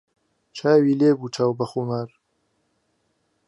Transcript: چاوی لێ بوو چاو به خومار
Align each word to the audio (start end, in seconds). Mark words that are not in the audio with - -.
چاوی 0.57 0.97
لێ 0.99 1.11
بوو 1.17 1.33
چاو 1.35 1.51
به 1.59 1.65
خومار 1.71 2.09